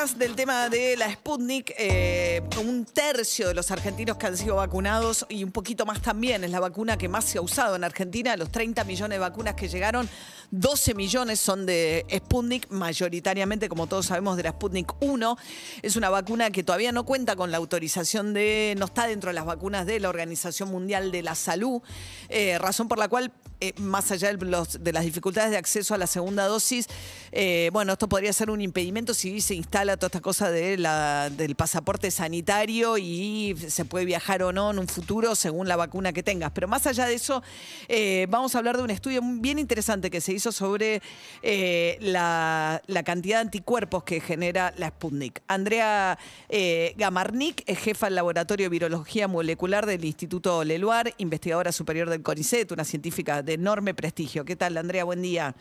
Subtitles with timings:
[0.00, 1.74] Del tema de la Sputnik.
[1.76, 6.42] Eh, un tercio de los argentinos que han sido vacunados y un poquito más también
[6.42, 8.34] es la vacuna que más se ha usado en Argentina.
[8.38, 10.08] Los 30 millones de vacunas que llegaron,
[10.52, 15.36] 12 millones son de Sputnik, mayoritariamente, como todos sabemos, de la Sputnik 1.
[15.82, 19.34] Es una vacuna que todavía no cuenta con la autorización de, no está dentro de
[19.34, 21.82] las vacunas de la Organización Mundial de la Salud,
[22.30, 26.06] eh, razón por la cual, eh, más allá de las dificultades de acceso a la
[26.06, 26.86] segunda dosis,
[27.32, 32.10] eh, bueno, esto podría ser un impedimento si se instala toda esta cosa del pasaporte
[32.10, 36.52] sanitario y se puede viajar o no en un futuro según la vacuna que tengas.
[36.52, 37.42] Pero más allá de eso,
[37.88, 41.02] eh, vamos a hablar de un estudio bien interesante que se hizo sobre
[41.42, 45.42] eh, la, la cantidad de anticuerpos que genera la Sputnik.
[45.48, 52.08] Andrea eh, Gamarnik es jefa del Laboratorio de Virología Molecular del Instituto Leluar, investigadora superior
[52.10, 54.44] del CONICET, una científica de enorme prestigio.
[54.44, 55.04] ¿Qué tal, Andrea?
[55.04, 55.54] Buen día.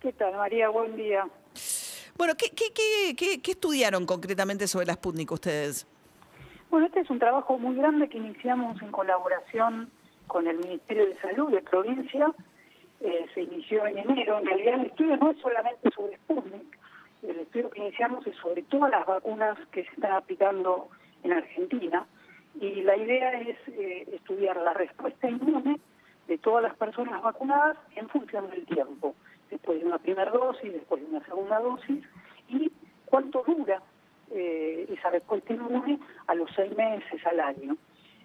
[0.00, 0.68] ¿Qué tal, María?
[0.68, 1.28] Buen día.
[2.16, 2.64] Bueno, ¿qué, qué,
[3.16, 5.86] qué, qué- estudiaron concretamente sobre la Sputnik ustedes?
[6.70, 9.90] Bueno, este es un trabajo muy grande que iniciamos en colaboración
[10.26, 12.32] con el Ministerio de Salud de provincia.
[13.00, 14.38] Eh, se inició en enero.
[14.38, 16.78] En realidad el estudio no es solamente sobre Sputnik.
[17.22, 20.88] El estudio que iniciamos es sobre todas las vacunas que se están aplicando
[21.24, 22.06] en Argentina.
[22.60, 25.80] Y la idea es eh, estudiar la respuesta inmune
[26.28, 29.14] de todas las personas vacunadas en función del tiempo.
[29.52, 32.04] Después de una primera dosis, después de una segunda dosis.
[32.48, 32.72] Y
[33.04, 33.80] cuánto dura
[34.30, 37.76] eh, esa respuesta inmune a los seis meses, al año.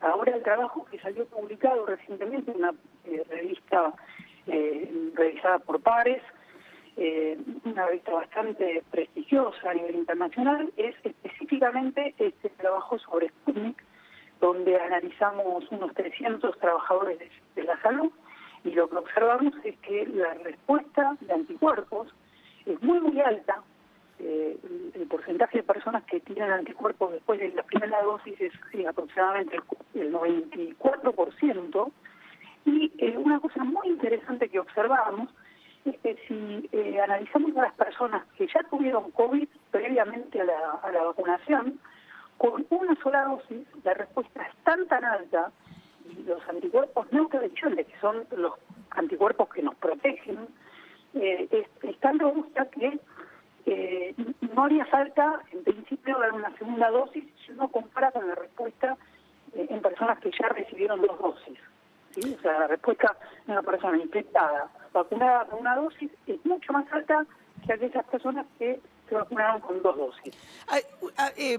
[0.00, 2.74] Ahora el trabajo que salió publicado recientemente en una
[3.06, 3.94] eh, revista
[4.46, 6.22] eh, revisada por pares,
[6.96, 13.82] eh, una revista bastante prestigiosa a nivel internacional, es específicamente este trabajo sobre Sputnik,
[14.40, 17.18] donde analizamos unos 300 trabajadores
[17.56, 18.12] de, la salud
[18.74, 22.08] lo que observamos es que la respuesta de anticuerpos
[22.66, 23.62] es muy, muy alta.
[24.20, 24.56] Eh,
[24.94, 29.56] el, porcentaje de personas que tienen anticuerpos después de la primera dosis es eh, aproximadamente
[29.94, 31.92] el, el 94%.
[32.66, 35.28] Y eh, una cosa muy interesante que observamos
[35.84, 40.70] es que si eh, analizamos a las personas que ya tuvieron COVID previamente a la,
[40.82, 41.78] a la vacunación,
[42.38, 45.52] con una sola dosis la respuesta es tan tan alta
[46.26, 48.52] los anticuerpos neutralizantes, que son los
[48.90, 50.48] anticuerpos que nos protegen,
[51.14, 52.98] eh, es, es tan robusta que
[53.66, 54.14] eh,
[54.54, 58.96] no haría falta, en principio, dar una segunda dosis si uno compara con la respuesta
[59.54, 61.58] eh, en personas que ya recibieron dos dosis.
[62.10, 62.36] ¿sí?
[62.38, 66.90] O sea, la respuesta de una persona infectada vacunada con una dosis es mucho más
[66.92, 67.24] alta
[67.66, 70.34] que aquellas personas que se vacunaron con dos dosis.
[71.16, 71.58] Ah, eh,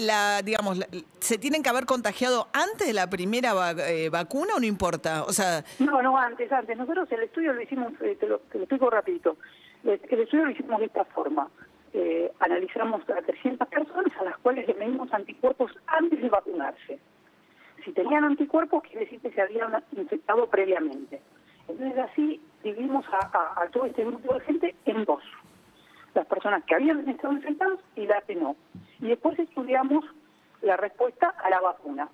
[0.00, 0.86] la, digamos, la-
[1.20, 5.24] ¿se tienen que haber contagiado antes de la primera va- eh, vacuna o no importa?
[5.24, 6.76] O sea, No, no, antes, antes.
[6.76, 9.36] Nosotros el estudio lo hicimos, eh, te, lo, te lo explico rapidito.
[9.84, 11.48] El, el estudio lo hicimos de esta forma.
[11.92, 16.98] Eh, analizamos a 300 personas a las cuales le medimos anticuerpos antes de vacunarse.
[17.84, 21.20] Si tenían anticuerpos, quiere decir que se habían infectado previamente.
[21.68, 25.22] Entonces así dividimos a, a- a todo este grupo de gente en dos.
[26.16, 28.56] Las personas que habían estado infectadas y las que no.
[29.00, 30.02] Y después estudiamos
[30.62, 32.08] la respuesta a la vacuna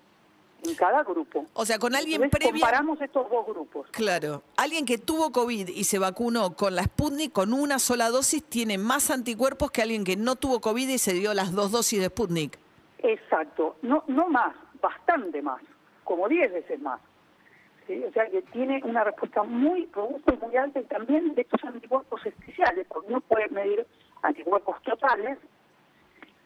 [0.65, 1.45] en cada grupo.
[1.53, 2.61] o sea, con alguien Entonces, previo...
[2.61, 3.87] comparamos estos dos grupos.
[3.91, 8.43] Claro, alguien que tuvo COVID y se vacunó con la Sputnik con una sola dosis
[8.43, 12.01] tiene más anticuerpos que alguien que no tuvo COVID y se dio las dos dosis
[12.01, 12.59] de Sputnik.
[12.99, 15.61] Exacto, no, no más, bastante más,
[16.03, 16.99] como 10 veces más.
[17.85, 21.63] O sea que tiene una respuesta muy robusta y muy alta y también de estos
[21.65, 23.85] anticuerpos especiales, porque uno puede medir
[24.21, 25.37] anticuerpos totales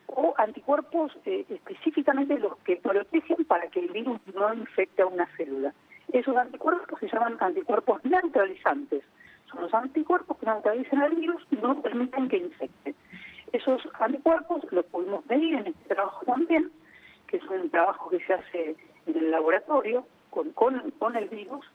[0.07, 5.27] o anticuerpos eh, específicamente los que protegen para que el virus no infecte a una
[5.37, 5.73] célula.
[6.11, 9.03] Esos anticuerpos se llaman anticuerpos neutralizantes.
[9.51, 12.95] Son los anticuerpos que neutralizan al virus y no permiten que infecte.
[13.51, 16.71] Esos anticuerpos los pudimos medir en este trabajo también,
[17.27, 18.75] que es un trabajo que se hace
[19.05, 20.05] en el laboratorio
[20.37, 21.65] con, con, con el virus,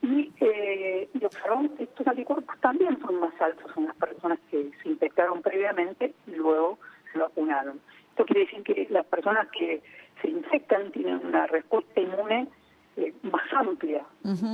[0.00, 4.70] y, eh, y observamos que estos anticuerpos también son más altos en las personas que
[4.82, 6.78] se infectaron previamente y luego
[7.12, 7.78] se vacunaron.
[8.10, 9.82] Esto quiere decir que las personas que
[10.22, 12.48] se infectan tienen una respuesta inmune
[12.96, 14.04] eh, más amplia,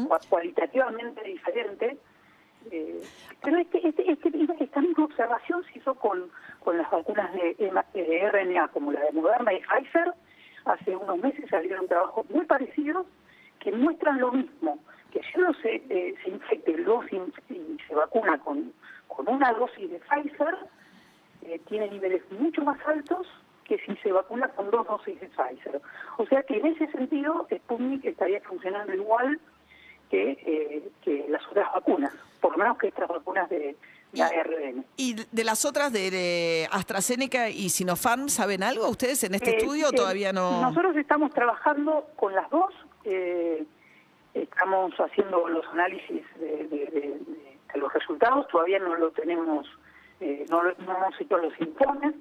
[0.08, 1.98] cua- cualitativamente diferente.
[2.70, 3.00] eh,
[3.42, 4.30] pero este, este, este-
[4.64, 6.30] esta misma observación se hizo con,
[6.60, 7.54] con las vacunas de,
[7.94, 10.12] de RNA, como la de Moderna y Pfizer.
[10.64, 13.06] Hace unos meses salieron trabajos muy parecidos
[13.60, 14.78] que muestran lo mismo,
[15.10, 18.72] que si uno se, eh, se infecta y y se vacuna con,
[19.08, 20.56] con una dosis de Pfizer,
[21.42, 23.26] eh, tiene niveles mucho más altos
[23.64, 25.80] que si se vacuna con dos dosis de Pfizer.
[26.18, 29.40] O sea que en ese sentido Sputnik estaría funcionando igual
[30.10, 33.76] que, eh, que las otras vacunas, por lo menos que estas vacunas de
[34.14, 34.84] la ARN.
[34.96, 39.56] ¿Y de las otras de, de AstraZeneca y Sinopharm, saben algo ustedes en este Eh,
[39.58, 40.60] estudio eh, todavía no?
[40.62, 42.72] Nosotros estamos trabajando con las dos.
[43.04, 43.64] eh,
[44.34, 47.20] estamos haciendo los análisis de, de-
[47.76, 48.46] los resultados.
[48.48, 49.66] Todavía no lo tenemos,
[50.20, 52.14] eh, no, lo- no hemos hecho los informes.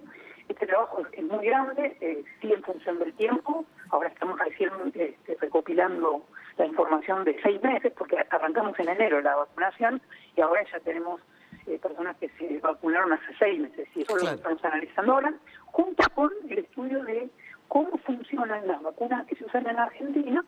[0.50, 3.64] Este trabajo es, muy grande, eh, sí en función del tiempo.
[3.92, 6.26] Ahora estamos recién eh, recopilando
[6.58, 10.02] la información de seis meses, porque arrancamos en enero la vacunación
[10.36, 11.22] y ahora ya tenemos
[11.68, 14.32] eh, personas que se vacunaron hace seis meses y eso Claro.
[14.32, 15.34] lo estamos analizando ahora,
[15.66, 17.30] junto con el estudio de
[17.68, 20.44] cómo funcionan las vacunas que se usan en Argentina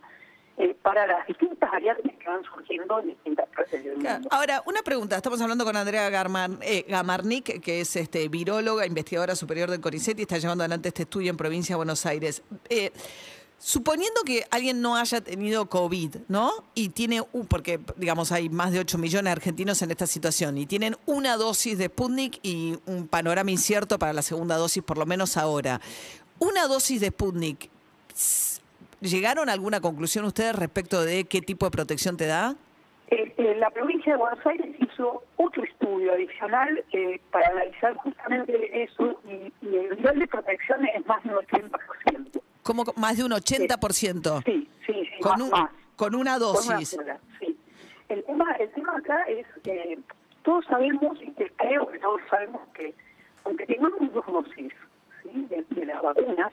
[0.57, 3.45] eh, para las distintas variantes que van surgiendo en distintas
[3.99, 4.15] Claro.
[4.19, 4.29] mundo.
[4.31, 5.15] Ahora, una pregunta.
[5.17, 10.17] Estamos hablando con Andrea Garman- eh, Gamarnik, que es este, viróloga, investigadora superior del CONICET
[10.19, 12.41] y está llevando adelante este estudio en Provincia de Buenos Aires.
[12.69, 12.91] Eh,
[13.65, 16.51] suponiendo que alguien no haya tenido COVID, ¿no?
[16.75, 20.59] Y tiene, un- porque digamos hay más de 8 millones de argentinos en esta situación,
[20.59, 24.99] y tienen una dosis de Sputnik y un panorama incierto para la segunda dosis, por
[24.99, 25.81] lo menos ahora.
[26.37, 27.71] Una dosis de Sputnik,
[29.01, 32.55] ¿llegaron a alguna conclusión ustedes respecto de qué tipo de protección te da?
[33.07, 38.83] Eh, eh, la provincia de Buenos Aires hizo otro estudio adicional eh, para analizar justamente
[38.83, 42.41] eso y, el nivel de protección es más del 80%.
[42.65, 44.41] Como más de un 80%.
[44.43, 45.69] Sí, sí, sí, Con, un- más.
[45.95, 46.89] con una Con una dosis.
[46.89, 47.55] sola, sí.
[48.09, 49.99] El tema, el tema acá es que
[50.41, 52.95] todos sabemos, y que creo que todos sabemos que
[53.43, 54.73] aunque tengamos dos dosis
[55.21, 55.45] ¿sí?
[55.47, 56.51] de, de las vacunas,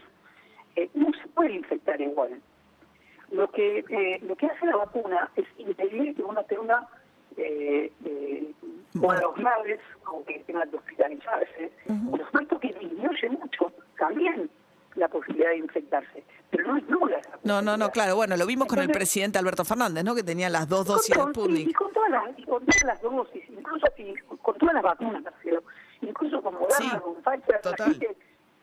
[0.77, 2.39] eh, no se puede infectar igual.
[3.31, 6.87] Lo que eh, lo que hace la vacuna es impedir que uno tenga
[7.39, 8.53] eh, eh,
[9.01, 11.73] cuadros graves o que tenga que hospitalizarse.
[12.11, 14.51] Por supuesto que disminuye mucho también
[14.95, 17.19] la posibilidad de infectarse, pero no es nula.
[17.19, 18.17] esa No, no, no, claro.
[18.17, 20.15] Bueno, lo vimos con el presidente Alberto Fernández, ¿no?
[20.15, 21.77] Que tenía las dos dosis de con, y Sputnik.
[21.77, 25.63] con todas las, y con todas las dosis, incluso y con todas las vacunas, Marcelo.
[26.03, 27.77] incluso con Moderna, Sí, con Pfizer, total.
[27.79, 28.17] la gente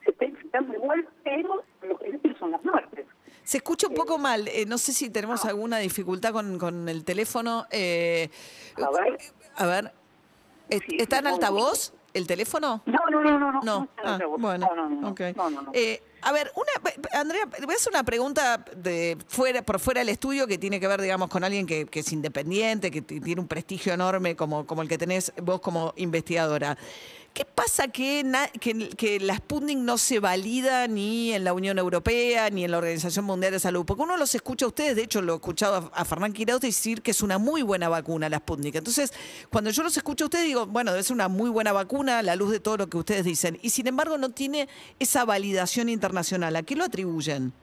[0.05, 3.05] se está infectando igual, pero lo que son las muertes.
[3.43, 4.47] Se escucha un poco mal.
[4.49, 7.65] eh, no sé si tenemos alguna dificultad con, con el teléfono.
[7.71, 8.29] eh,
[8.75, 9.17] A ver.
[9.55, 9.91] A ver.
[10.69, 12.83] Eh, Sí, ¿Está en altavoz el teléfono?
[12.85, 13.61] No, no, no, no, no.
[13.63, 15.19] No, ah, bueno, no, no, no, ok.
[15.35, 15.71] no, no, no.
[15.73, 20.09] Eh, a ver, una, Andrea, voy a hacer una pregunta de fuera, por fuera del
[20.09, 23.47] estudio que tiene que ver, digamos, con alguien que, que es independiente, que tiene un
[23.47, 26.77] prestigio enorme como, como el que tenés vos como investigadora.
[27.33, 28.23] ¿Qué pasa que,
[28.59, 32.77] que, que la Sputnik no se valida ni en la Unión Europea ni en la
[32.79, 33.85] Organización Mundial de Salud?
[33.85, 36.61] Porque uno los escucha a ustedes, de hecho lo he escuchado a, a Fernán Quiraut
[36.61, 38.75] decir que es una muy buena vacuna la Sputnik.
[38.75, 39.13] Entonces,
[39.49, 42.23] cuando yo los escucho a ustedes digo, bueno, debe ser una muy buena vacuna a
[42.23, 43.57] la luz de todo lo que ustedes dicen.
[43.61, 44.67] Y sin embargo no tiene
[44.99, 46.55] esa validación internacional.
[46.55, 47.53] ¿A qué lo atribuyen?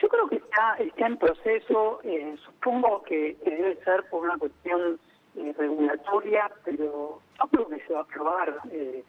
[0.00, 4.98] Yo creo que está, está en proceso, eh, supongo que debe ser por una cuestión
[5.36, 8.58] eh, regulatoria, pero yo creo que se va a aprobar.
[8.70, 9.04] eh,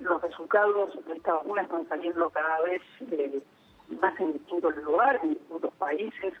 [0.00, 2.80] los resultados de esta vacuna están saliendo cada vez
[3.10, 3.42] eh,
[4.00, 6.32] más en distintos lugares, en distintos países.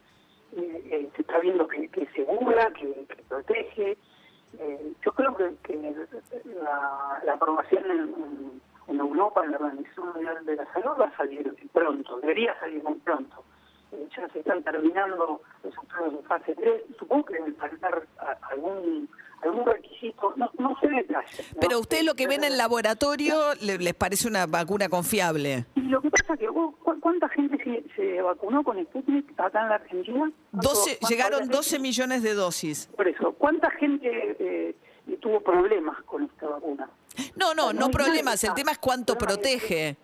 [0.56, 3.98] Eh, se está viendo que, que segura, que, protege.
[4.58, 5.74] Eh, yo creo que, que
[6.62, 11.16] la, la aprobación en- en Europa, en la Organización Mundial de la Salud, va a
[11.16, 13.42] salir pronto, debería salir muy pronto.
[14.34, 18.06] Se están terminando los estudios de fase 3, supongo que debe faltar
[18.50, 19.08] algún
[19.42, 21.52] algún requisito, no, no sé detalles.
[21.54, 21.60] ¿no?
[21.60, 25.66] Pero ustedes lo que ven en el laboratorio le- les parece una vacuna confiable.
[25.74, 29.38] Y lo que pasa es que, vos, ¿cu- ¿cuánta gente se, se vacunó con Sputnik
[29.38, 30.30] acá en la Argentina?
[30.50, 32.88] ¿Cuánto- 12, cuánto llegaron habrá 12 millones de dosis.
[32.96, 34.74] Por eso, ¿cuánta gente eh,
[35.20, 36.88] tuvo problemas con esta vacuna?
[37.36, 38.42] No, no, no problemas.
[38.44, 39.98] El tema es cuánto protege.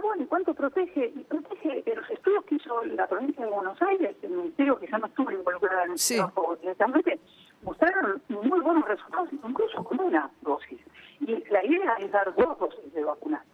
[0.00, 1.12] Ah, bueno, ¿y cuánto protege?
[1.14, 4.96] Y protege los estudios que hizo la provincia de Buenos Aires, el ministerio que ya
[4.96, 6.16] no estuvo involucrado en el Sí.
[6.16, 7.20] trabajo directamente,
[7.62, 10.80] mostraron muy buenos resultados, incluso con una dosis.
[11.20, 13.44] Y la idea es dar dos dosis de vacunas.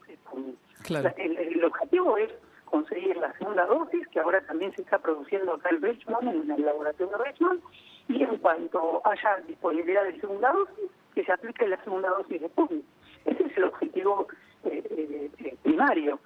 [0.85, 1.12] Claro.
[1.17, 2.31] El, el objetivo es
[2.67, 6.65] conseguir la segunda dosis, que ahora también se está produciendo acá en Richmond, en el
[6.65, 7.61] laboratorio de Richmond,
[8.07, 12.49] y en cuanto haya disponibilidad de segunda dosis, que se aplique la segunda dosis de
[12.50, 12.85] Sputnik.
[13.25, 14.29] Ese es el objetivo
[14.65, 16.21] eh, eh, eh, primario.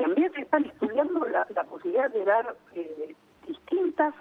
[0.00, 3.14] También se están estudiando la, la posibilidad de dar eh,
[3.46, 4.14] distintas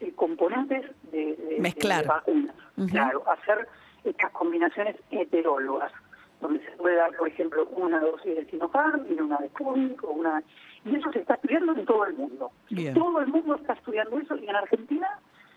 [0.00, 2.02] eh, componentes de, de- Mezclar.
[2.02, 2.56] de vacunas.
[2.90, 3.68] Claro, hacer
[4.04, 5.92] estas combinaciones heterólogas,
[6.40, 10.10] donde se puede dar, por ejemplo, una dosis de Sinopharm y una de Sputnik, o
[10.10, 10.42] una...
[10.84, 12.50] Y eso se está estudiando en todo el mundo.
[12.70, 12.94] Bien.
[12.94, 15.08] Todo el mundo está estudiando eso y en Argentina,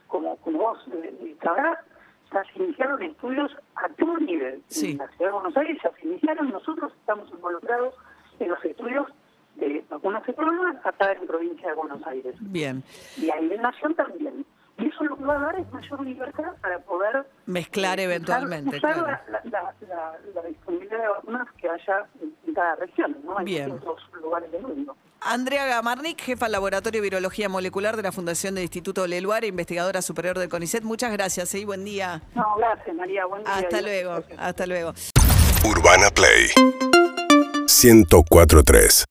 [0.07, 1.79] como, como vos eh, sabrás,
[2.31, 4.62] ya se iniciaron estudios a todo nivel.
[4.67, 4.91] Sí.
[4.91, 7.95] En la ciudad de Buenos Aires ya se iniciaron, nosotros estamos involucrados
[8.39, 9.07] en los estudios
[9.55, 12.35] de vacunas heterólogas acá en provincia de Buenos Aires.
[12.39, 12.83] Bien.
[13.17, 14.45] Y a nivel nación también.
[14.77, 18.12] Y eso lo que va a dar es mayor libertad para poder Mezclar eh, usar-
[18.12, 19.07] eventualmente, usar claro.
[19.07, 22.05] la, la- la- la disponibilidad de vacunas que haya
[22.45, 23.39] en cada región, ¿no?
[23.39, 23.65] En Bien.
[23.71, 24.97] distintos lugares del mundo.
[25.21, 29.47] Andrea Gamarnik, jefa del Laboratorio de Virología Molecular de la Fundación del Instituto Leluar, e
[29.47, 30.83] investigadora superior del CONICET.
[30.83, 32.21] Muchas gracias y buen día.
[32.35, 33.53] No, gracias María, buen día.
[33.55, 34.93] Hasta luego, hasta luego.
[35.63, 36.50] Urbana Play
[37.65, 39.05] 1043